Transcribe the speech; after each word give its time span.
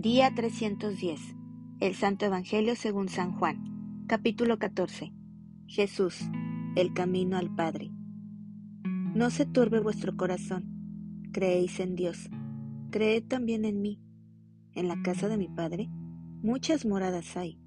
Día 0.00 0.32
310. 0.32 1.34
El 1.80 1.94
Santo 1.96 2.24
Evangelio 2.24 2.76
según 2.76 3.08
San 3.08 3.32
Juan. 3.32 4.04
Capítulo 4.06 4.56
14. 4.56 5.12
Jesús, 5.66 6.20
el 6.76 6.94
camino 6.94 7.36
al 7.36 7.52
Padre. 7.52 7.90
No 9.16 9.30
se 9.30 9.44
turbe 9.44 9.80
vuestro 9.80 10.16
corazón. 10.16 11.26
Creéis 11.32 11.80
en 11.80 11.96
Dios. 11.96 12.30
Creed 12.92 13.24
también 13.24 13.64
en 13.64 13.82
mí. 13.82 14.00
En 14.72 14.86
la 14.86 15.02
casa 15.02 15.26
de 15.26 15.36
mi 15.36 15.48
Padre 15.48 15.88
muchas 16.42 16.86
moradas 16.86 17.36
hay. 17.36 17.58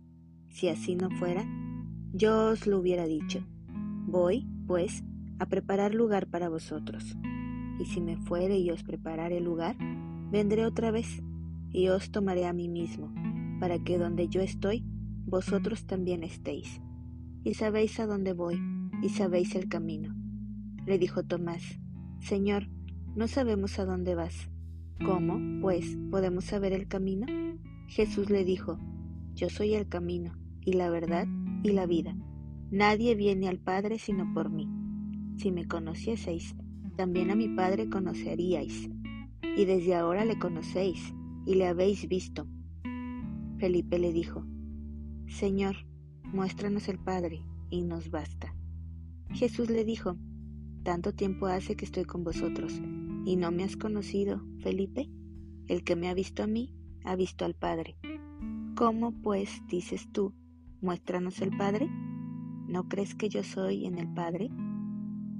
Si 0.47 0.69
así 0.69 0.95
no 0.95 1.09
fuera, 1.09 1.45
yo 2.13 2.51
os 2.51 2.65
lo 2.65 2.79
hubiera 2.79 3.07
dicho. 3.07 3.45
Voy, 4.07 4.47
pues, 4.67 5.03
a 5.37 5.47
preparar 5.47 5.93
lugar 5.93 6.27
para 6.27 6.47
vosotros. 6.47 7.13
Y 7.77 7.87
si 7.87 7.99
me 7.99 8.15
fuere 8.15 8.57
y 8.57 8.71
os 8.71 8.83
preparare 8.83 9.41
lugar, 9.41 9.75
vendré 10.31 10.65
otra 10.65 10.91
vez 10.91 11.21
y 11.73 11.87
os 11.89 12.11
tomaré 12.11 12.45
a 12.45 12.53
mí 12.53 12.67
mismo, 12.67 13.13
para 13.59 13.79
que 13.79 13.97
donde 13.97 14.27
yo 14.27 14.41
estoy, 14.41 14.83
vosotros 15.25 15.85
también 15.85 16.23
estéis. 16.23 16.81
Y 17.43 17.53
sabéis 17.53 17.99
a 17.99 18.05
dónde 18.05 18.33
voy, 18.33 18.59
y 19.01 19.09
sabéis 19.09 19.55
el 19.55 19.67
camino. 19.67 20.13
Le 20.85 20.97
dijo 20.97 21.23
Tomás, 21.23 21.79
Señor, 22.19 22.67
no 23.15 23.27
sabemos 23.27 23.79
a 23.79 23.85
dónde 23.85 24.15
vas. 24.15 24.49
¿Cómo, 25.03 25.39
pues, 25.61 25.97
podemos 26.11 26.45
saber 26.45 26.73
el 26.73 26.87
camino? 26.87 27.25
Jesús 27.87 28.29
le 28.29 28.43
dijo, 28.43 28.77
Yo 29.33 29.49
soy 29.49 29.73
el 29.73 29.87
camino, 29.87 30.33
y 30.61 30.73
la 30.73 30.89
verdad, 30.89 31.27
y 31.63 31.71
la 31.71 31.85
vida. 31.85 32.15
Nadie 32.69 33.15
viene 33.15 33.47
al 33.47 33.59
Padre 33.59 33.97
sino 33.97 34.33
por 34.33 34.49
mí. 34.49 34.69
Si 35.37 35.51
me 35.51 35.67
conocieseis, 35.67 36.55
también 36.95 37.31
a 37.31 37.35
mi 37.35 37.47
Padre 37.49 37.89
conoceríais, 37.89 38.89
y 39.57 39.65
desde 39.65 39.95
ahora 39.95 40.23
le 40.23 40.37
conocéis 40.37 41.13
y 41.45 41.55
le 41.55 41.67
habéis 41.67 42.07
visto. 42.07 42.47
Felipe 43.57 43.99
le 43.99 44.11
dijo, 44.11 44.45
Señor, 45.27 45.75
muéstranos 46.23 46.87
el 46.89 46.99
Padre, 46.99 47.43
y 47.69 47.83
nos 47.83 48.11
basta. 48.11 48.53
Jesús 49.31 49.69
le 49.69 49.85
dijo, 49.85 50.17
Tanto 50.83 51.13
tiempo 51.13 51.45
hace 51.45 51.75
que 51.75 51.85
estoy 51.85 52.05
con 52.05 52.23
vosotros, 52.23 52.81
y 53.25 53.35
no 53.35 53.51
me 53.51 53.63
has 53.63 53.77
conocido, 53.77 54.41
Felipe. 54.59 55.09
El 55.67 55.83
que 55.83 55.95
me 55.95 56.09
ha 56.09 56.13
visto 56.13 56.43
a 56.43 56.47
mí, 56.47 56.73
ha 57.05 57.15
visto 57.15 57.45
al 57.45 57.53
Padre. 57.53 57.97
¿Cómo, 58.75 59.11
pues, 59.21 59.61
dices 59.67 60.09
tú, 60.11 60.33
muéstranos 60.81 61.39
el 61.41 61.55
Padre? 61.55 61.87
¿No 62.67 62.87
crees 62.89 63.15
que 63.15 63.29
yo 63.29 63.43
soy 63.43 63.85
en 63.85 63.99
el 63.99 64.11
Padre 64.11 64.49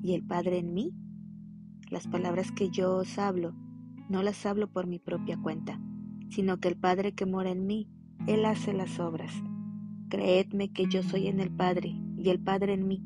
y 0.04 0.14
el 0.14 0.24
Padre 0.24 0.60
en 0.60 0.74
mí? 0.74 0.94
Las 1.90 2.08
palabras 2.08 2.52
que 2.52 2.70
yo 2.70 2.98
os 2.98 3.18
hablo, 3.18 3.56
no 4.10 4.22
las 4.22 4.46
hablo 4.46 4.72
por 4.72 4.86
mi 4.86 5.00
propia 5.00 5.38
cuenta, 5.42 5.82
sino 6.32 6.60
que 6.60 6.70
el 6.70 6.78
Padre 6.78 7.14
que 7.14 7.26
mora 7.26 7.52
en 7.52 7.68
mí, 7.68 7.88
Él 8.26 8.46
hace 8.46 8.74
las 8.74 9.00
obras. 9.00 9.32
Creedme 10.10 10.72
que 10.72 10.88
yo 10.88 11.04
soy 11.04 11.28
en 11.28 11.40
el 11.40 11.52
Padre 11.52 11.96
y 12.18 12.30
el 12.30 12.40
Padre 12.40 12.74
en 12.74 12.88
mí. 12.88 13.04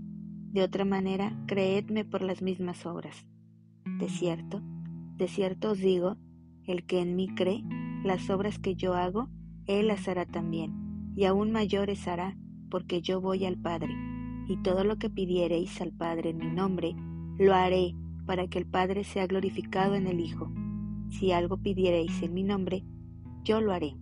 De 0.51 0.63
otra 0.63 0.85
manera, 0.85 1.37
creedme 1.47 2.05
por 2.05 2.21
las 2.21 2.41
mismas 2.41 2.85
obras. 2.85 3.25
De 3.99 4.09
cierto, 4.09 4.61
de 5.17 5.27
cierto 5.27 5.71
os 5.71 5.79
digo, 5.79 6.17
el 6.65 6.85
que 6.85 7.01
en 7.01 7.15
mí 7.15 7.27
cree, 7.35 7.63
las 8.03 8.29
obras 8.29 8.59
que 8.59 8.75
yo 8.75 8.93
hago, 8.93 9.29
Él 9.65 9.87
las 9.87 10.07
hará 10.07 10.25
también, 10.25 11.11
y 11.15 11.25
aún 11.25 11.51
mayores 11.51 12.07
hará, 12.07 12.37
porque 12.69 13.01
yo 13.01 13.21
voy 13.21 13.45
al 13.45 13.57
Padre. 13.57 13.93
Y 14.47 14.57
todo 14.57 14.83
lo 14.83 14.97
que 14.97 15.09
pidiereis 15.09 15.81
al 15.81 15.91
Padre 15.91 16.29
en 16.29 16.37
mi 16.37 16.47
nombre, 16.47 16.95
lo 17.37 17.53
haré, 17.53 17.95
para 18.25 18.47
que 18.47 18.59
el 18.59 18.65
Padre 18.65 19.03
sea 19.03 19.27
glorificado 19.27 19.95
en 19.95 20.07
el 20.07 20.19
Hijo. 20.19 20.51
Si 21.09 21.31
algo 21.31 21.57
pidiereis 21.57 22.21
en 22.21 22.33
mi 22.33 22.43
nombre, 22.43 22.83
yo 23.45 23.61
lo 23.61 23.71
haré. 23.71 23.95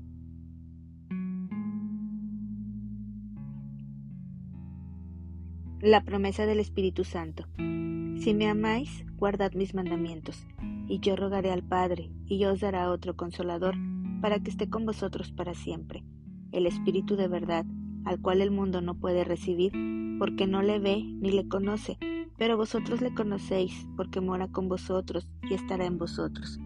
La 5.82 6.06
promesa 6.06 6.46
del 6.46 6.62
Espíritu 6.62 7.04
Santo. 7.04 7.44
Si 7.58 8.34
me 8.34 8.48
amáis, 8.48 9.06
guardad 9.18 9.52
mis 9.52 9.76
mandamientos, 9.76 10.48
y 10.88 11.00
yo 11.02 11.18
rogaré 11.18 11.52
al 11.52 11.62
Padre, 11.62 12.10
y 12.26 12.46
os 12.46 12.62
dará 12.62 12.90
otro 12.90 13.18
consolador, 13.18 13.76
para 14.22 14.40
que 14.40 14.50
esté 14.50 14.70
con 14.70 14.86
vosotros 14.86 15.34
para 15.34 15.54
siempre, 15.54 16.06
el 16.54 16.66
Espíritu 16.66 17.18
de 17.18 17.28
verdad, 17.28 17.66
al 18.06 18.22
cual 18.22 18.40
el 18.42 18.50
mundo 18.50 18.80
no 18.80 18.96
puede 18.96 19.26
recibir, 19.26 19.74
porque 20.20 20.48
no 20.48 20.62
le 20.62 20.80
ve 20.80 21.04
ni 21.04 21.32
le 21.32 21.50
conoce, 21.50 21.98
pero 22.38 22.56
vosotros 22.56 23.02
le 23.02 23.14
conocéis, 23.14 23.86
porque 23.98 24.22
mora 24.22 24.48
con 24.48 24.70
vosotros 24.70 25.30
y 25.50 25.54
estará 25.54 25.86
en 25.86 25.98
vosotros. 25.98 26.60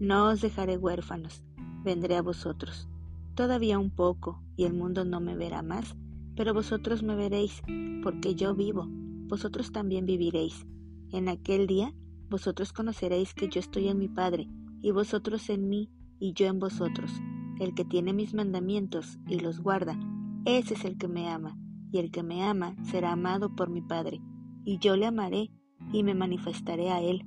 No 0.00 0.30
os 0.30 0.40
dejaré 0.40 0.76
huérfanos, 0.76 1.44
vendré 1.82 2.16
a 2.16 2.22
vosotros. 2.22 2.88
Todavía 3.34 3.78
un 3.78 3.90
poco, 3.90 4.42
y 4.56 4.64
el 4.64 4.74
mundo 4.74 5.04
no 5.04 5.20
me 5.20 5.36
verá 5.36 5.62
más, 5.62 5.96
pero 6.36 6.54
vosotros 6.54 7.02
me 7.02 7.14
veréis, 7.14 7.62
porque 8.02 8.34
yo 8.34 8.54
vivo, 8.54 8.86
vosotros 9.28 9.72
también 9.72 10.06
viviréis. 10.06 10.66
En 11.12 11.28
aquel 11.28 11.66
día 11.66 11.94
vosotros 12.30 12.72
conoceréis 12.72 13.32
que 13.32 13.48
yo 13.48 13.60
estoy 13.60 13.88
en 13.88 13.98
mi 13.98 14.08
Padre, 14.08 14.48
y 14.82 14.90
vosotros 14.90 15.48
en 15.50 15.68
mí, 15.68 15.90
y 16.18 16.32
yo 16.32 16.46
en 16.46 16.58
vosotros. 16.58 17.10
El 17.58 17.74
que 17.74 17.84
tiene 17.84 18.12
mis 18.12 18.34
mandamientos 18.34 19.18
y 19.26 19.40
los 19.40 19.60
guarda, 19.60 19.98
ese 20.44 20.74
es 20.74 20.84
el 20.84 20.98
que 20.98 21.08
me 21.08 21.28
ama, 21.28 21.58
y 21.90 21.98
el 21.98 22.10
que 22.10 22.22
me 22.22 22.44
ama 22.44 22.76
será 22.84 23.12
amado 23.12 23.54
por 23.54 23.70
mi 23.70 23.80
Padre, 23.80 24.20
y 24.64 24.78
yo 24.78 24.96
le 24.96 25.06
amaré 25.06 25.50
y 25.92 26.02
me 26.02 26.14
manifestaré 26.14 26.90
a 26.90 27.00
él. 27.00 27.24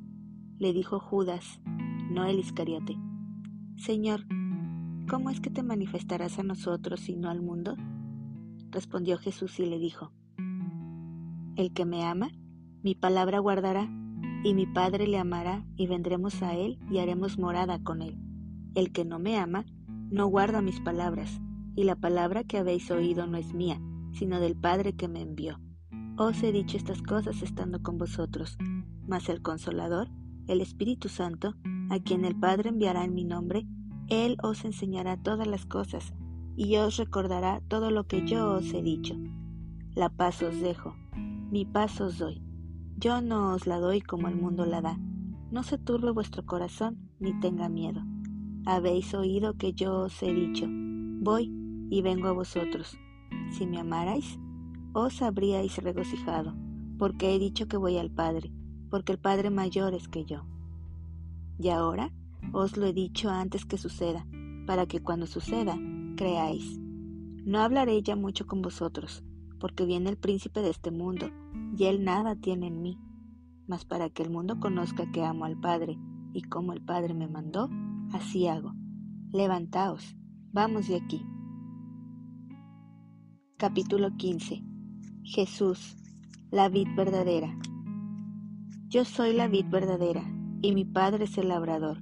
Le 0.59 0.73
dijo 0.73 0.99
Judas, 0.99 1.61
no 2.11 2.25
el 2.25 2.39
Iscariote. 2.39 2.95
Señor, 3.77 4.25
¿cómo 5.11 5.29
es 5.29 5.41
que 5.41 5.49
te 5.49 5.61
manifestarás 5.61 6.39
a 6.39 6.43
nosotros 6.43 7.09
y 7.09 7.17
no 7.17 7.29
al 7.29 7.41
mundo? 7.41 7.75
Respondió 8.69 9.17
Jesús 9.17 9.59
y 9.59 9.65
le 9.65 9.77
dijo, 9.77 10.13
El 11.57 11.73
que 11.73 11.83
me 11.83 12.05
ama, 12.05 12.29
mi 12.81 12.95
palabra 12.95 13.39
guardará, 13.39 13.89
y 14.45 14.53
mi 14.53 14.65
Padre 14.67 15.07
le 15.07 15.17
amará, 15.17 15.65
y 15.75 15.87
vendremos 15.87 16.41
a 16.41 16.55
él 16.55 16.79
y 16.89 16.99
haremos 16.99 17.37
morada 17.37 17.83
con 17.83 18.01
él. 18.01 18.17
El 18.73 18.93
que 18.93 19.03
no 19.03 19.19
me 19.19 19.37
ama, 19.37 19.65
no 20.09 20.27
guarda 20.27 20.61
mis 20.61 20.79
palabras, 20.79 21.41
y 21.75 21.83
la 21.83 21.97
palabra 21.97 22.45
que 22.45 22.57
habéis 22.57 22.89
oído 22.89 23.27
no 23.27 23.35
es 23.35 23.53
mía, 23.53 23.81
sino 24.13 24.39
del 24.39 24.55
Padre 24.55 24.93
que 24.93 25.09
me 25.09 25.19
envió. 25.19 25.59
Os 26.15 26.41
he 26.41 26.53
dicho 26.53 26.77
estas 26.77 27.01
cosas 27.01 27.41
estando 27.41 27.83
con 27.83 27.97
vosotros, 27.97 28.57
mas 29.05 29.27
el 29.27 29.41
Consolador, 29.41 30.07
el 30.47 30.61
Espíritu 30.61 31.09
Santo, 31.09 31.53
a 31.89 31.99
quien 31.99 32.23
el 32.23 32.39
Padre 32.39 32.69
enviará 32.69 33.03
en 33.03 33.13
mi 33.13 33.25
nombre, 33.25 33.67
él 34.09 34.37
os 34.43 34.65
enseñará 34.65 35.17
todas 35.17 35.47
las 35.47 35.65
cosas 35.65 36.13
y 36.55 36.75
os 36.77 36.97
recordará 36.97 37.61
todo 37.67 37.91
lo 37.91 38.05
que 38.05 38.25
yo 38.25 38.53
os 38.53 38.73
he 38.73 38.81
dicho. 38.81 39.15
La 39.95 40.09
paz 40.09 40.41
os 40.41 40.59
dejo, 40.61 40.95
mi 41.51 41.65
paz 41.65 41.99
os 42.01 42.17
doy. 42.17 42.41
Yo 42.97 43.21
no 43.21 43.53
os 43.53 43.67
la 43.67 43.79
doy 43.79 44.01
como 44.01 44.27
el 44.27 44.35
mundo 44.35 44.65
la 44.65 44.81
da. 44.81 44.99
No 45.49 45.63
se 45.63 45.77
turbe 45.77 46.11
vuestro 46.11 46.45
corazón 46.45 47.09
ni 47.19 47.37
tenga 47.39 47.67
miedo. 47.67 48.01
Habéis 48.65 49.13
oído 49.13 49.57
que 49.57 49.73
yo 49.73 50.01
os 50.01 50.21
he 50.21 50.33
dicho, 50.33 50.67
voy 50.69 51.51
y 51.89 52.01
vengo 52.01 52.27
a 52.27 52.31
vosotros. 52.31 52.97
Si 53.51 53.65
me 53.65 53.79
amarais, 53.79 54.39
os 54.93 55.21
habríais 55.21 55.77
regocijado, 55.77 56.55
porque 56.97 57.33
he 57.33 57.39
dicho 57.39 57.67
que 57.67 57.77
voy 57.77 57.97
al 57.97 58.11
Padre, 58.11 58.51
porque 58.89 59.11
el 59.11 59.19
Padre 59.19 59.49
mayor 59.49 59.93
es 59.93 60.07
que 60.07 60.25
yo. 60.25 60.45
Y 61.57 61.69
ahora 61.69 62.13
os 62.53 62.77
lo 62.77 62.85
he 62.85 62.93
dicho 62.93 63.29
antes 63.29 63.65
que 63.65 63.77
suceda, 63.77 64.27
para 64.65 64.85
que 64.85 65.01
cuando 65.01 65.27
suceda, 65.27 65.77
creáis. 66.15 66.79
No 67.43 67.59
hablaré 67.59 68.01
ya 68.03 68.15
mucho 68.15 68.45
con 68.45 68.61
vosotros, 68.61 69.23
porque 69.59 69.85
viene 69.85 70.09
el 70.09 70.17
príncipe 70.17 70.61
de 70.61 70.69
este 70.69 70.91
mundo, 70.91 71.29
y 71.77 71.85
él 71.85 72.03
nada 72.03 72.35
tiene 72.35 72.67
en 72.67 72.81
mí. 72.81 72.99
Mas 73.67 73.85
para 73.85 74.09
que 74.09 74.23
el 74.23 74.29
mundo 74.29 74.59
conozca 74.59 75.11
que 75.11 75.23
amo 75.23 75.45
al 75.45 75.59
Padre, 75.59 75.97
y 76.33 76.41
como 76.43 76.73
el 76.73 76.81
Padre 76.81 77.13
me 77.13 77.27
mandó, 77.27 77.69
así 78.13 78.47
hago. 78.47 78.73
Levantaos, 79.31 80.15
vamos 80.51 80.87
de 80.87 80.97
aquí. 80.97 81.25
Capítulo 83.57 84.15
15. 84.17 84.63
Jesús, 85.23 85.95
la 86.49 86.67
vid 86.67 86.87
verdadera. 86.95 87.57
Yo 88.89 89.05
soy 89.05 89.33
la 89.33 89.47
vid 89.47 89.67
verdadera, 89.69 90.23
y 90.61 90.73
mi 90.73 90.83
Padre 90.83 91.25
es 91.25 91.37
el 91.37 91.47
labrador. 91.47 92.01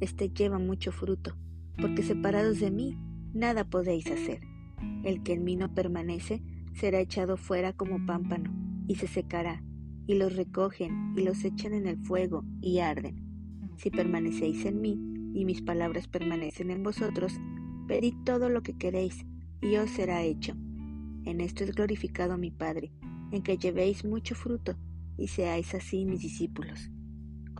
éste 0.00 0.30
lleva 0.30 0.58
mucho 0.58 0.92
fruto, 0.92 1.36
porque 1.80 2.02
separados 2.02 2.60
de 2.60 2.70
mí 2.70 2.98
nada 3.32 3.64
podéis 3.64 4.06
hacer. 4.10 4.40
El 5.04 5.22
que 5.22 5.34
en 5.34 5.44
mí 5.44 5.56
no 5.56 5.74
permanece 5.74 6.42
será 6.72 7.00
echado 7.00 7.36
fuera 7.36 7.72
como 7.72 8.04
pámpano, 8.06 8.50
y 8.86 8.96
se 8.96 9.06
secará, 9.06 9.62
y 10.06 10.14
los 10.14 10.34
recogen, 10.36 11.14
y 11.16 11.22
los 11.22 11.44
echan 11.44 11.74
en 11.74 11.86
el 11.86 11.98
fuego, 11.98 12.44
y 12.60 12.78
arden. 12.78 13.24
Si 13.76 13.90
permanecéis 13.90 14.64
en 14.64 14.80
mí, 14.80 14.98
y 15.34 15.44
mis 15.44 15.62
palabras 15.62 16.08
permanecen 16.08 16.70
en 16.70 16.82
vosotros, 16.82 17.32
pedid 17.86 18.14
todo 18.24 18.48
lo 18.48 18.62
que 18.62 18.76
queréis, 18.76 19.24
y 19.62 19.76
os 19.76 19.90
será 19.90 20.22
hecho. 20.22 20.54
En 21.24 21.40
esto 21.40 21.64
es 21.64 21.72
glorificado 21.72 22.38
mi 22.38 22.50
Padre, 22.50 22.92
en 23.30 23.42
que 23.42 23.58
llevéis 23.58 24.04
mucho 24.04 24.34
fruto, 24.34 24.76
y 25.16 25.28
seáis 25.28 25.74
así 25.74 26.04
mis 26.04 26.20
discípulos. 26.20 26.90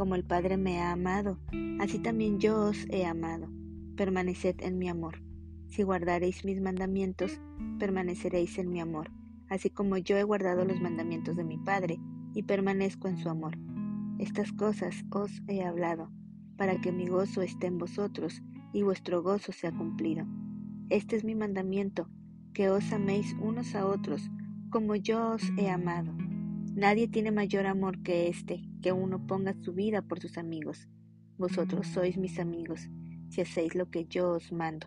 Como 0.01 0.15
el 0.15 0.25
Padre 0.25 0.57
me 0.57 0.81
ha 0.81 0.93
amado, 0.93 1.37
así 1.79 1.99
también 1.99 2.39
yo 2.41 2.59
os 2.59 2.87
he 2.89 3.05
amado. 3.05 3.51
Permaneced 3.99 4.57
en 4.61 4.79
mi 4.79 4.89
amor. 4.89 5.23
Si 5.67 5.83
guardaréis 5.83 6.43
mis 6.43 6.59
mandamientos, 6.59 7.39
permaneceréis 7.79 8.57
en 8.57 8.71
mi 8.71 8.81
amor, 8.81 9.11
así 9.51 9.69
como 9.69 9.99
yo 9.99 10.17
he 10.17 10.23
guardado 10.23 10.65
los 10.65 10.81
mandamientos 10.81 11.37
de 11.37 11.45
mi 11.45 11.59
Padre, 11.59 12.01
y 12.33 12.45
permanezco 12.45 13.09
en 13.09 13.19
su 13.19 13.29
amor. 13.29 13.59
Estas 14.19 14.53
cosas 14.55 15.05
os 15.11 15.43
he 15.49 15.65
hablado, 15.65 16.11
para 16.57 16.81
que 16.81 16.93
mi 16.93 17.07
gozo 17.07 17.43
esté 17.43 17.67
en 17.67 17.77
vosotros, 17.77 18.43
y 18.73 18.83
vuestro 18.83 19.23
gozo 19.23 19.53
sea 19.53 19.71
cumplido. 19.71 20.25
Este 20.89 21.15
es 21.15 21.25
mi 21.25 21.35
mandamiento, 21.35 22.09
que 22.55 22.71
os 22.71 22.91
améis 22.91 23.37
unos 23.39 23.75
a 23.75 23.85
otros, 23.85 24.31
como 24.71 24.97
yo 24.97 25.33
os 25.33 25.43
he 25.59 25.69
amado. 25.69 26.11
Nadie 26.75 27.09
tiene 27.09 27.33
mayor 27.33 27.67
amor 27.67 28.01
que 28.01 28.29
este, 28.29 28.63
que 28.81 28.93
uno 28.93 29.27
ponga 29.27 29.55
su 29.55 29.75
vida 29.75 30.03
por 30.03 30.21
sus 30.21 30.39
amigos. 30.39 30.89
Vosotros 31.37 31.89
sois 31.89 32.17
mis 32.17 32.39
amigos, 32.39 32.89
si 33.29 33.41
hacéis 33.41 33.75
lo 33.75 33.91
que 33.91 34.07
yo 34.07 34.31
os 34.31 34.53
mando. 34.53 34.87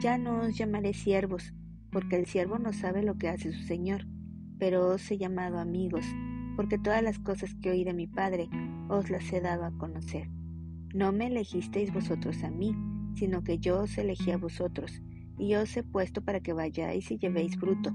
Ya 0.00 0.16
no 0.16 0.42
os 0.42 0.56
llamaré 0.56 0.94
siervos, 0.94 1.52
porque 1.90 2.16
el 2.16 2.26
siervo 2.26 2.58
no 2.58 2.72
sabe 2.72 3.02
lo 3.02 3.18
que 3.18 3.28
hace 3.28 3.52
su 3.52 3.62
Señor, 3.64 4.06
pero 4.60 4.86
os 4.86 5.10
he 5.10 5.18
llamado 5.18 5.58
amigos, 5.58 6.06
porque 6.54 6.78
todas 6.78 7.02
las 7.02 7.18
cosas 7.18 7.52
que 7.56 7.70
oí 7.70 7.82
de 7.82 7.94
mi 7.94 8.06
Padre 8.06 8.48
os 8.88 9.10
las 9.10 9.30
he 9.32 9.40
dado 9.40 9.64
a 9.64 9.76
conocer. 9.76 10.30
No 10.94 11.10
me 11.10 11.26
elegisteis 11.26 11.92
vosotros 11.92 12.44
a 12.44 12.50
mí, 12.50 12.76
sino 13.16 13.42
que 13.42 13.58
yo 13.58 13.82
os 13.82 13.98
elegí 13.98 14.30
a 14.30 14.38
vosotros, 14.38 15.02
y 15.36 15.56
os 15.56 15.76
he 15.76 15.82
puesto 15.82 16.22
para 16.22 16.40
que 16.40 16.52
vayáis 16.52 17.10
y 17.10 17.18
llevéis 17.18 17.56
fruto, 17.56 17.92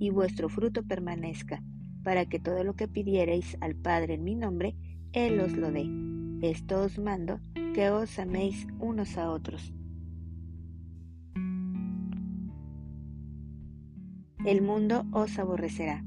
y 0.00 0.10
vuestro 0.10 0.48
fruto 0.48 0.82
permanezca 0.82 1.62
para 2.04 2.26
que 2.26 2.38
todo 2.38 2.62
lo 2.62 2.74
que 2.74 2.86
pidiereis 2.86 3.56
al 3.60 3.74
Padre 3.74 4.14
en 4.14 4.24
mi 4.24 4.34
nombre, 4.34 4.76
Él 5.12 5.40
os 5.40 5.52
lo 5.52 5.72
dé. 5.72 5.88
Esto 6.42 6.82
os 6.82 6.98
mando, 6.98 7.40
que 7.74 7.90
os 7.90 8.18
améis 8.18 8.66
unos 8.78 9.16
a 9.16 9.30
otros. 9.30 9.72
El 14.44 14.60
mundo 14.60 15.06
os 15.12 15.38
aborrecerá. 15.38 16.04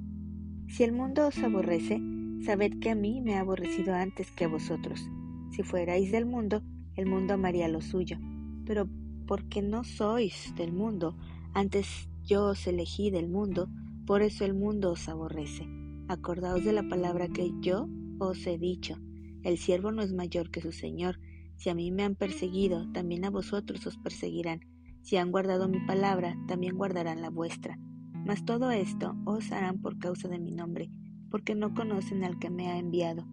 Si 0.67 0.83
el 0.83 0.91
mundo 0.91 1.27
os 1.27 1.37
aborrece, 1.39 1.99
sabed 2.45 2.79
que 2.79 2.91
a 2.91 2.95
mí 2.95 3.19
me 3.19 3.35
ha 3.35 3.39
aborrecido 3.39 3.95
antes 3.95 4.31
que 4.31 4.45
a 4.45 4.47
vosotros. 4.47 5.09
Si 5.51 5.63
fuerais 5.63 6.11
del 6.11 6.27
mundo, 6.27 6.61
el 6.95 7.07
mundo 7.07 7.33
amaría 7.33 7.67
lo 7.67 7.81
suyo. 7.81 8.19
Pero 8.65 8.87
porque 9.25 9.63
no 9.63 9.83
sois 9.83 10.53
del 10.55 10.71
mundo, 10.71 11.17
antes 11.53 12.07
yo 12.25 12.45
os 12.45 12.67
elegí 12.67 13.09
del 13.09 13.27
mundo, 13.27 13.69
por 14.05 14.21
eso 14.21 14.45
el 14.45 14.53
mundo 14.53 14.91
os 14.91 15.09
aborrece. 15.09 15.65
Acordaos 16.09 16.63
de 16.63 16.71
la 16.71 16.87
palabra 16.87 17.27
que 17.27 17.51
yo 17.59 17.89
os 18.17 18.47
he 18.47 18.57
dicho. 18.57 18.95
El 19.43 19.57
siervo 19.57 19.91
no 19.91 20.01
es 20.01 20.13
mayor 20.13 20.49
que 20.51 20.61
su 20.61 20.71
Señor. 20.71 21.19
Si 21.57 21.69
a 21.69 21.75
mí 21.75 21.91
me 21.91 22.03
han 22.03 22.15
perseguido, 22.15 22.89
también 22.93 23.25
a 23.25 23.29
vosotros 23.29 23.85
os 23.85 23.97
perseguirán. 23.97 24.61
Si 25.01 25.17
han 25.17 25.31
guardado 25.31 25.67
mi 25.67 25.81
palabra, 25.81 26.37
también 26.47 26.77
guardarán 26.77 27.21
la 27.21 27.29
vuestra. 27.29 27.77
Mas 28.25 28.45
todo 28.45 28.71
esto 28.71 29.17
os 29.25 29.51
harán 29.51 29.81
por 29.81 29.99
causa 29.99 30.29
de 30.29 30.39
mi 30.39 30.53
nombre, 30.53 30.89
porque 31.29 31.55
no 31.55 31.73
conocen 31.73 32.23
al 32.23 32.39
que 32.39 32.49
me 32.49 32.69
ha 32.69 32.79
enviado. 32.79 33.27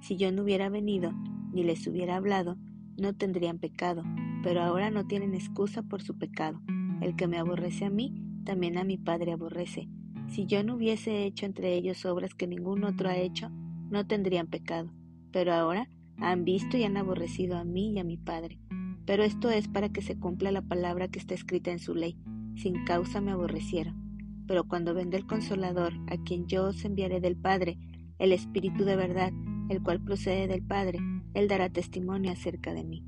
Si 0.00 0.16
yo 0.16 0.30
no 0.30 0.42
hubiera 0.42 0.68
venido, 0.68 1.12
ni 1.52 1.64
les 1.64 1.84
hubiera 1.88 2.14
hablado, 2.14 2.58
no 2.96 3.12
tendrían 3.12 3.58
pecado, 3.58 4.04
pero 4.44 4.62
ahora 4.62 4.92
no 4.92 5.04
tienen 5.04 5.34
excusa 5.34 5.82
por 5.82 6.00
su 6.00 6.16
pecado. 6.16 6.60
El 7.00 7.16
que 7.16 7.26
me 7.26 7.38
aborrece 7.38 7.86
a 7.86 7.90
mí, 7.90 8.14
también 8.44 8.78
a 8.78 8.84
mi 8.84 8.98
Padre 8.98 9.32
aborrece. 9.32 9.88
Si 10.30 10.46
yo 10.46 10.62
no 10.62 10.76
hubiese 10.76 11.24
hecho 11.24 11.44
entre 11.44 11.74
ellos 11.74 12.04
obras 12.04 12.34
que 12.34 12.46
ningún 12.46 12.84
otro 12.84 13.08
ha 13.08 13.16
hecho, 13.16 13.50
no 13.90 14.06
tendrían 14.06 14.46
pecado. 14.46 14.92
Pero 15.32 15.52
ahora 15.52 15.88
han 16.18 16.44
visto 16.44 16.76
y 16.76 16.84
han 16.84 16.96
aborrecido 16.96 17.56
a 17.58 17.64
mí 17.64 17.92
y 17.92 17.98
a 17.98 18.04
mi 18.04 18.16
Padre. 18.16 18.60
Pero 19.06 19.24
esto 19.24 19.50
es 19.50 19.66
para 19.66 19.88
que 19.88 20.02
se 20.02 20.20
cumpla 20.20 20.52
la 20.52 20.62
palabra 20.62 21.08
que 21.08 21.18
está 21.18 21.34
escrita 21.34 21.72
en 21.72 21.80
su 21.80 21.96
ley. 21.96 22.16
Sin 22.54 22.84
causa 22.84 23.20
me 23.20 23.32
aborrecieron. 23.32 24.44
Pero 24.46 24.68
cuando 24.68 24.94
venga 24.94 25.18
el 25.18 25.26
Consolador, 25.26 25.94
a 26.06 26.16
quien 26.16 26.46
yo 26.46 26.66
os 26.66 26.84
enviaré 26.84 27.20
del 27.20 27.36
Padre, 27.36 27.76
el 28.20 28.32
Espíritu 28.32 28.84
de 28.84 28.94
verdad, 28.94 29.32
el 29.68 29.82
cual 29.82 30.00
procede 30.00 30.46
del 30.46 30.62
Padre, 30.62 31.00
él 31.34 31.48
dará 31.48 31.70
testimonio 31.70 32.30
acerca 32.30 32.72
de 32.72 32.84
mí. 32.84 33.04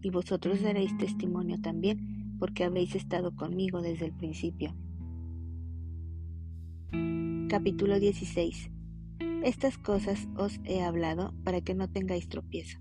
Y 0.00 0.08
vosotros 0.08 0.62
daréis 0.62 0.96
testimonio 0.96 1.60
también, 1.60 2.36
porque 2.38 2.64
habéis 2.64 2.94
estado 2.94 3.36
conmigo 3.36 3.82
desde 3.82 4.06
el 4.06 4.12
principio. 4.12 4.74
Capítulo 7.52 8.00
16 8.00 8.70
Estas 9.42 9.76
cosas 9.76 10.26
os 10.38 10.58
he 10.64 10.82
hablado 10.82 11.34
para 11.44 11.60
que 11.60 11.74
no 11.74 11.86
tengáis 11.86 12.26
tropiezo. 12.26 12.78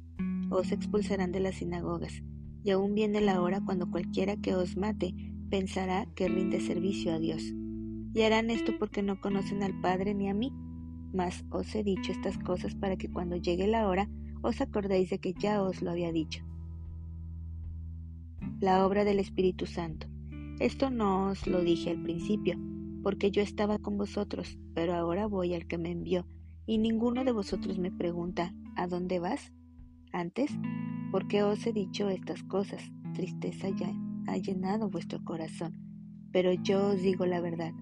Os 0.49 0.71
expulsarán 0.71 1.33
de 1.33 1.41
las 1.41 1.55
sinagogas, 1.55 2.23
y 2.63 2.71
aún 2.71 2.95
viene 2.95 3.19
la 3.19 3.41
hora 3.41 3.59
cuando 3.65 3.91
cualquiera 3.91 4.37
que 4.37 4.55
os 4.55 4.77
mate 4.77 5.13
pensará 5.49 6.05
que 6.15 6.29
rinde 6.29 6.61
servicio 6.61 7.13
a 7.13 7.19
Dios. 7.19 7.43
Y 8.13 8.21
harán 8.21 8.49
esto 8.49 8.71
porque 8.79 9.01
no 9.01 9.19
conocen 9.19 9.61
al 9.61 9.77
Padre 9.81 10.13
ni 10.13 10.29
a 10.29 10.33
mí. 10.33 10.53
Mas 11.13 11.43
os 11.49 11.75
he 11.75 11.83
dicho 11.83 12.13
estas 12.13 12.37
cosas 12.37 12.73
para 12.73 12.95
que 12.95 13.11
cuando 13.11 13.35
llegue 13.35 13.67
la 13.67 13.89
hora 13.89 14.09
os 14.41 14.61
acordéis 14.61 15.09
de 15.09 15.19
que 15.19 15.33
ya 15.33 15.61
os 15.61 15.81
lo 15.81 15.91
había 15.91 16.13
dicho. 16.13 16.45
La 18.61 18.85
obra 18.85 19.03
del 19.03 19.19
Espíritu 19.19 19.65
Santo. 19.65 20.07
Esto 20.59 20.89
no 20.89 21.27
os 21.27 21.45
lo 21.45 21.61
dije 21.61 21.89
al 21.89 22.01
principio 22.01 22.57
porque 23.03 23.31
yo 23.31 23.41
estaba 23.41 23.79
con 23.79 23.97
vosotros, 23.97 24.57
pero 24.73 24.93
ahora 24.93 25.27
voy 25.27 25.53
al 25.53 25.67
que 25.67 25.77
me 25.77 25.91
envió, 25.91 26.27
y 26.65 26.77
ninguno 26.77 27.23
de 27.23 27.31
vosotros 27.31 27.79
me 27.79 27.91
pregunta, 27.91 28.53
¿a 28.75 28.87
dónde 28.87 29.19
vas? 29.19 29.51
Antes, 30.13 30.51
porque 31.11 31.43
os 31.43 31.65
he 31.65 31.73
dicho 31.73 32.09
estas 32.09 32.43
cosas, 32.43 32.91
tristeza 33.13 33.69
ya 33.69 33.91
ha 34.27 34.37
llenado 34.37 34.89
vuestro 34.89 35.23
corazón. 35.23 35.77
Pero 36.31 36.53
yo 36.53 36.89
os 36.89 37.01
digo 37.01 37.25
la 37.25 37.41
verdad, 37.41 37.73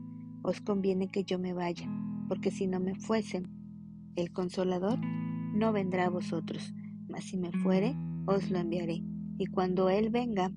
os 0.42 0.62
conviene 0.62 1.10
que 1.10 1.24
yo 1.24 1.38
me 1.38 1.54
vaya, 1.54 1.88
porque 2.28 2.52
si 2.52 2.68
no 2.68 2.80
me 2.80 2.96
fuesen, 2.96 3.48
el 4.16 4.32
consolador 4.32 5.00
no 5.54 5.72
vendrá 5.74 6.06
a 6.06 6.10
vosotros, 6.10 6.74
mas 7.08 7.26
si 7.26 7.38
me 7.38 7.52
fuere, 7.52 7.96
os 8.26 8.50
lo 8.50 8.60
enviaré. 8.60 9.04
Y 9.38 9.46
cuando 9.48 9.90
Él 9.90 10.10
venga, 10.10 10.52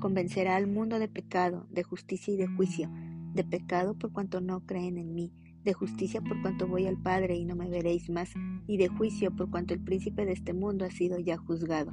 convencerá 0.00 0.56
al 0.56 0.66
mundo 0.66 0.98
de 0.98 1.08
pecado, 1.08 1.66
de 1.70 1.82
justicia 1.82 2.32
y 2.32 2.36
de 2.36 2.46
juicio 2.46 2.90
de 3.38 3.44
pecado 3.44 3.94
por 3.94 4.12
cuanto 4.12 4.40
no 4.40 4.66
creen 4.66 4.98
en 4.98 5.14
mí, 5.14 5.32
de 5.62 5.72
justicia 5.72 6.20
por 6.20 6.42
cuanto 6.42 6.66
voy 6.66 6.86
al 6.86 7.00
Padre 7.00 7.36
y 7.36 7.44
no 7.44 7.54
me 7.54 7.70
veréis 7.70 8.10
más, 8.10 8.34
y 8.66 8.78
de 8.78 8.88
juicio 8.88 9.30
por 9.30 9.48
cuanto 9.48 9.74
el 9.74 9.80
príncipe 9.80 10.26
de 10.26 10.32
este 10.32 10.54
mundo 10.54 10.84
ha 10.84 10.90
sido 10.90 11.20
ya 11.20 11.36
juzgado. 11.36 11.92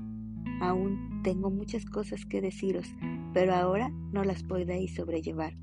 Aún 0.59 1.21
tengo 1.23 1.51
muchas 1.51 1.85
cosas 1.85 2.25
que 2.25 2.41
deciros, 2.41 2.87
pero 3.31 3.53
ahora 3.53 3.89
no 4.11 4.23
las 4.23 4.41
podéis 4.41 4.95
sobrellevar. 4.95 5.55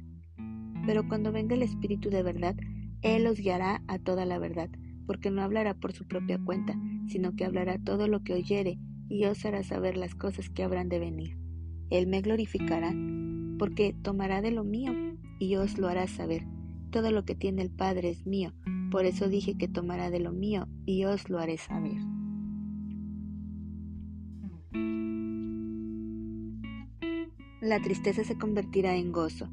Pero 0.86 1.08
cuando 1.08 1.32
venga 1.32 1.56
el 1.56 1.62
Espíritu 1.62 2.10
de 2.10 2.22
verdad, 2.22 2.54
Él 3.00 3.26
os 3.26 3.40
guiará 3.40 3.82
a 3.88 3.98
toda 3.98 4.24
la 4.24 4.38
verdad, 4.38 4.70
porque 5.08 5.32
no 5.32 5.42
hablará 5.42 5.74
por 5.74 5.92
su 5.92 6.06
propia 6.06 6.38
cuenta, 6.38 6.76
sino 7.08 7.34
que 7.34 7.44
hablará 7.44 7.78
todo 7.82 8.06
lo 8.06 8.22
que 8.22 8.34
oyere, 8.34 8.78
y 9.08 9.24
os 9.24 9.44
hará 9.44 9.64
saber 9.64 9.96
las 9.96 10.14
cosas 10.14 10.48
que 10.48 10.62
habrán 10.62 10.88
de 10.88 11.00
venir. 11.00 11.38
Él 11.90 12.06
me 12.06 12.20
glorificará, 12.20 12.94
porque 13.58 13.96
tomará 14.00 14.42
de 14.42 14.52
lo 14.52 14.62
mío 14.62 15.11
y 15.42 15.56
os 15.56 15.76
lo 15.76 15.88
hará 15.88 16.06
saber. 16.06 16.46
Todo 16.92 17.10
lo 17.10 17.24
que 17.24 17.34
tiene 17.34 17.62
el 17.62 17.70
Padre 17.70 18.10
es 18.10 18.26
mío, 18.26 18.52
por 18.92 19.06
eso 19.06 19.28
dije 19.28 19.58
que 19.58 19.66
tomará 19.66 20.08
de 20.08 20.20
lo 20.20 20.30
mío 20.30 20.68
y 20.86 21.04
os 21.04 21.28
lo 21.28 21.40
haré 21.40 21.58
saber. 21.58 21.96
La 27.60 27.82
tristeza 27.82 28.22
se 28.22 28.38
convertirá 28.38 28.94
en 28.94 29.10
gozo. 29.10 29.48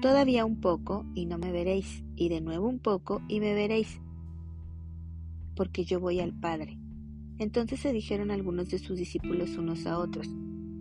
Todavía 0.00 0.46
un 0.46 0.58
poco 0.58 1.04
y 1.14 1.26
no 1.26 1.36
me 1.36 1.52
veréis, 1.52 2.02
y 2.16 2.30
de 2.30 2.40
nuevo 2.40 2.66
un 2.66 2.78
poco 2.78 3.20
y 3.28 3.40
me 3.40 3.52
veréis, 3.52 4.00
porque 5.54 5.84
yo 5.84 6.00
voy 6.00 6.20
al 6.20 6.32
Padre. 6.32 6.78
Entonces 7.38 7.78
se 7.78 7.92
dijeron 7.92 8.30
algunos 8.30 8.70
de 8.70 8.78
sus 8.78 8.96
discípulos 8.96 9.58
unos 9.58 9.84
a 9.84 9.98
otros, 9.98 10.28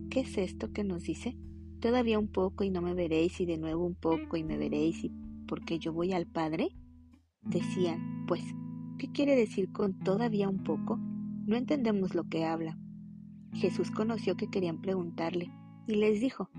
¿qué 0.09 0.21
es 0.21 0.37
esto 0.37 0.71
que 0.71 0.85
nos 0.85 1.03
dice? 1.03 1.35
Todavía 1.81 2.19
un 2.19 2.27
poco 2.27 2.63
y 2.63 2.69
no 2.69 2.81
me 2.81 2.93
veréis, 2.93 3.41
y 3.41 3.47
de 3.47 3.57
nuevo 3.57 3.83
un 3.83 3.95
poco 3.95 4.37
y 4.37 4.43
me 4.43 4.55
veréis, 4.55 5.03
y 5.03 5.11
porque 5.47 5.79
yo 5.79 5.91
voy 5.91 6.13
al 6.13 6.27
Padre. 6.27 6.69
Decían, 7.41 8.25
pues, 8.27 8.43
¿qué 8.99 9.11
quiere 9.11 9.35
decir 9.35 9.71
con 9.71 9.97
todavía 9.97 10.47
un 10.47 10.63
poco? 10.63 10.97
No 10.97 11.55
entendemos 11.55 12.13
lo 12.13 12.25
que 12.25 12.45
habla. 12.45 12.77
Jesús 13.53 13.89
conoció 13.89 14.37
que 14.37 14.47
querían 14.47 14.79
preguntarle, 14.79 15.51
y 15.87 15.95
les 15.95 16.21
dijo, 16.21 16.51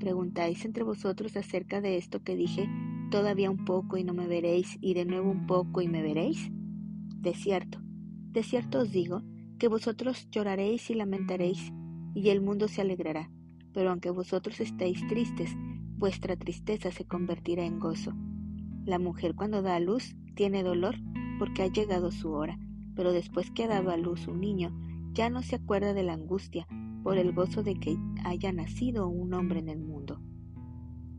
¿Preguntáis 0.00 0.64
entre 0.64 0.82
vosotros 0.82 1.36
acerca 1.36 1.80
de 1.80 1.96
esto 1.96 2.22
que 2.24 2.34
dije, 2.34 2.68
todavía 3.12 3.50
un 3.50 3.64
poco 3.64 3.96
y 3.96 4.02
no 4.02 4.12
me 4.12 4.26
veréis, 4.26 4.76
y 4.80 4.94
de 4.94 5.04
nuevo 5.04 5.30
un 5.30 5.46
poco 5.46 5.82
y 5.82 5.88
me 5.88 6.02
veréis? 6.02 6.50
De 7.16 7.32
cierto, 7.32 7.80
de 8.32 8.42
cierto 8.42 8.80
os 8.80 8.90
digo, 8.90 9.22
que 9.58 9.68
vosotros 9.68 10.28
lloraréis 10.30 10.90
y 10.90 10.94
lamentaréis, 10.94 11.72
y 12.14 12.28
el 12.30 12.40
mundo 12.40 12.66
se 12.66 12.80
alegrará, 12.80 13.30
pero 13.72 13.90
aunque 13.90 14.10
vosotros 14.10 14.60
estéis 14.60 15.06
tristes, 15.06 15.50
vuestra 15.96 16.36
tristeza 16.36 16.90
se 16.90 17.04
convertirá 17.04 17.64
en 17.64 17.78
gozo. 17.78 18.14
La 18.84 18.98
mujer 18.98 19.34
cuando 19.34 19.62
da 19.62 19.76
a 19.76 19.80
luz 19.80 20.16
tiene 20.34 20.62
dolor 20.62 20.96
porque 21.38 21.62
ha 21.62 21.66
llegado 21.66 22.10
su 22.10 22.30
hora, 22.30 22.58
pero 22.94 23.12
después 23.12 23.50
que 23.50 23.64
ha 23.64 23.68
dado 23.68 23.90
a 23.90 23.96
luz 23.96 24.26
un 24.26 24.40
niño, 24.40 24.76
ya 25.12 25.30
no 25.30 25.42
se 25.42 25.56
acuerda 25.56 25.94
de 25.94 26.02
la 26.02 26.14
angustia 26.14 26.66
por 27.02 27.16
el 27.18 27.32
gozo 27.32 27.62
de 27.62 27.74
que 27.74 27.96
haya 28.24 28.52
nacido 28.52 29.08
un 29.08 29.34
hombre 29.34 29.60
en 29.60 29.68
el 29.68 29.80
mundo. 29.80 30.20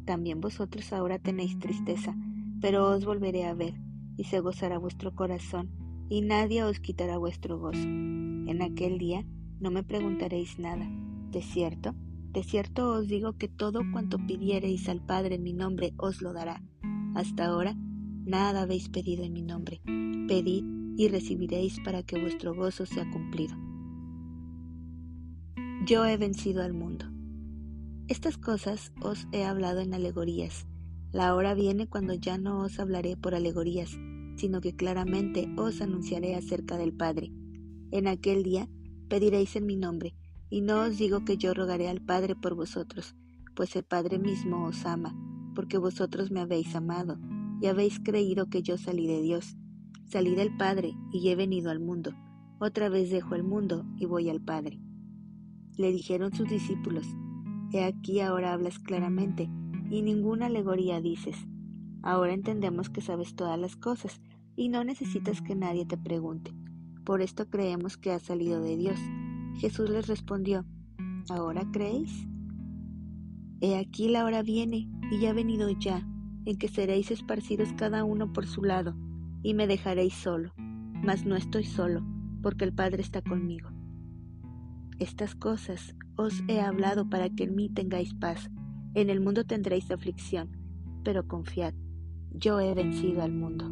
También 0.06 0.42
vosotros 0.42 0.92
ahora 0.94 1.20
tenéis 1.20 1.60
tristeza, 1.60 2.16
pero 2.62 2.88
os 2.90 3.06
volveré 3.06 3.46
a 3.46 3.54
ver, 3.54 3.76
y 4.18 4.26
se 4.26 4.40
gozará 4.40 4.78
vuestro 4.78 5.16
corazón, 5.16 5.70
y 6.10 6.22
nadie 6.22 6.64
os 6.64 6.80
quitará 6.80 7.18
vuestro 7.18 7.60
gozo. 7.60 7.80
En 7.80 8.62
aquel 8.62 8.98
día 8.98 9.26
no 9.60 9.72
me 9.72 9.84
preguntaréis 9.84 10.58
nada. 10.60 10.90
De 11.32 11.42
cierto, 11.42 11.94
de 12.34 12.44
cierto 12.44 12.92
os 12.92 13.08
digo 13.08 13.34
que 13.34 13.48
todo 13.48 13.82
cuanto 13.92 14.18
pidiereis 14.18 14.88
al 14.90 15.02
Padre 15.02 15.36
en 15.36 15.44
mi 15.44 15.54
nombre 15.54 15.94
os 15.98 16.22
lo 16.22 16.34
dará. 16.34 16.62
Hasta 17.16 17.46
ahora 17.46 17.76
nada 18.26 18.62
habéis 18.62 18.90
pedido 18.90 19.24
en 19.24 19.34
mi 19.34 19.42
nombre. 19.42 19.82
Pedid 20.28 20.64
y 20.98 21.08
recibiréis 21.08 21.80
para 21.84 22.04
que 22.04 22.20
vuestro 22.20 22.54
gozo 22.54 22.86
sea 22.86 23.10
cumplido. 23.10 23.56
Yo 25.86 26.06
he 26.06 26.18
vencido 26.18 26.62
al 26.62 26.74
mundo. 26.74 27.06
Estas 28.08 28.38
cosas 28.38 28.92
os 29.02 29.28
he 29.32 29.46
hablado 29.46 29.80
en 29.80 29.94
alegorías. 29.94 30.68
La 31.12 31.34
hora 31.36 31.56
viene 31.56 31.88
cuando 31.88 32.14
ya 32.14 32.38
no 32.38 32.60
os 32.60 32.80
hablaré 32.80 33.18
por 33.18 33.34
alegorías, 33.34 33.98
sino 34.36 34.62
que 34.62 34.76
claramente 34.76 35.50
os 35.58 35.82
anunciaré 35.82 36.36
acerca 36.36 36.78
del 36.78 36.94
Padre. 36.94 37.32
En 37.92 38.08
aquel 38.08 38.44
día 38.44 38.70
pediréis 39.08 39.56
en 39.56 39.66
mi 39.66 39.76
nombre, 39.76 40.16
y 40.50 40.62
no 40.62 40.82
os 40.82 40.98
digo 40.98 41.24
que 41.26 41.38
yo 41.38 41.54
rogaré 41.54 41.90
al 41.90 42.02
Padre 42.02 42.36
por 42.36 42.56
vosotros, 42.56 43.16
pues 43.56 43.76
el 43.76 43.84
Padre 43.84 44.20
mismo 44.20 44.66
os 44.66 44.86
ama, 44.86 45.16
porque 45.54 45.78
vosotros 45.78 46.32
me 46.32 46.40
habéis 46.40 46.76
amado, 46.76 47.20
y 47.62 47.68
habéis 47.68 48.00
creído 48.00 48.50
que 48.50 48.62
yo 48.64 48.78
salí 48.78 49.08
de 49.08 49.22
Dios. 49.22 49.58
Salí 50.06 50.34
del 50.34 50.56
Padre 50.56 50.94
y 51.12 51.30
he 51.30 51.36
venido 51.36 51.70
al 51.70 51.80
mundo. 51.80 52.14
Otra 52.60 52.90
vez 52.90 53.12
dejo 53.12 53.36
el 53.36 53.44
mundo 53.44 53.86
y 53.98 54.06
voy 54.06 54.30
al 54.30 54.42
Padre. 54.42 54.80
Le 55.78 55.92
dijeron 55.92 56.34
sus 56.34 56.50
discípulos, 56.50 57.06
He 57.72 57.84
aquí 57.84 58.20
ahora 58.22 58.54
hablas 58.54 58.80
claramente, 58.80 59.50
y 59.92 60.02
ninguna 60.02 60.48
alegoría 60.48 61.00
dices. 61.02 61.36
Ahora 62.02 62.34
entendemos 62.34 62.90
que 62.90 63.02
sabes 63.02 63.36
todas 63.36 63.60
las 63.60 63.76
cosas, 63.76 64.22
y 64.56 64.70
no 64.70 64.84
necesitas 64.84 65.42
que 65.42 65.56
nadie 65.56 65.86
te 65.86 65.98
pregunte. 65.98 66.54
Por 67.06 67.22
esto 67.22 67.50
creemos 67.50 67.98
que 67.98 68.12
has 68.12 68.24
salido 68.24 68.62
de 68.62 68.78
Dios. 68.78 69.00
Jesús 69.58 69.90
les 69.90 70.08
respondió, 70.08 70.66
¿ahora 71.30 71.64
creéis? 71.72 72.28
He 73.62 73.78
aquí 73.78 74.10
la 74.10 74.26
hora 74.26 74.42
viene, 74.42 74.90
y 75.12 75.20
ya 75.20 75.32
ha 75.32 75.34
venido 75.34 75.70
ya, 75.70 76.08
en 76.46 76.58
que 76.58 76.68
seréis 76.68 77.12
esparcidos 77.12 77.74
cada 77.74 78.04
uno 78.04 78.32
por 78.32 78.48
su 78.48 78.64
lado, 78.64 78.96
y 79.44 79.54
me 79.54 79.68
dejaréis 79.68 80.14
solo. 80.14 80.54
Mas 81.04 81.26
no 81.26 81.36
estoy 81.36 81.64
solo, 81.64 82.06
porque 82.42 82.66
el 82.66 82.74
Padre 82.74 83.02
está 83.02 83.22
conmigo. 83.22 83.70
Estas 85.00 85.36
cosas 85.36 85.96
os 86.16 86.44
he 86.48 86.60
hablado 86.60 87.10
para 87.10 87.30
que 87.30 87.46
en 87.46 87.56
mí 87.56 87.70
tengáis 87.70 88.14
paz. 88.14 88.50
En 88.96 89.10
el 89.10 89.22
mundo 89.22 89.46
tendréis 89.46 89.92
aflicción, 89.92 90.50
pero 91.04 91.28
confiad, 91.28 91.74
yo 92.32 92.60
he 92.60 92.74
vencido 92.74 93.22
al 93.22 93.32
mundo. 93.32 93.72